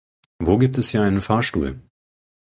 Wo 0.39 0.57
gibt 0.57 0.79
es 0.79 0.89
hier 0.89 1.03
einen 1.03 1.21
Fahrstuhl? 1.21 1.79